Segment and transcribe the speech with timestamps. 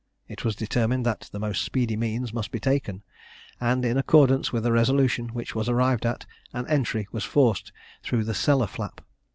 [0.27, 3.03] It was determined that the most speedy means must be taken;
[3.59, 8.23] and, in accordance with a resolution which was arrived at, an entry was forced through
[8.23, 9.01] the cellar flap.